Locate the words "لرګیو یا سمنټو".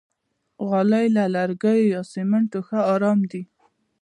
1.35-2.59